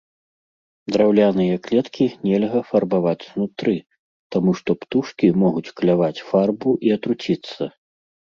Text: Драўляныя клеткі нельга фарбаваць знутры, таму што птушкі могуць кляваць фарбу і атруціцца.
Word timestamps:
Драўляныя 0.93 1.55
клеткі 1.67 2.05
нельга 2.29 2.61
фарбаваць 2.69 3.27
знутры, 3.31 3.75
таму 4.35 4.51
што 4.61 4.71
птушкі 4.85 5.27
могуць 5.43 5.73
кляваць 5.81 6.23
фарбу 6.31 6.69
і 6.89 6.97
атруціцца. 6.97 7.63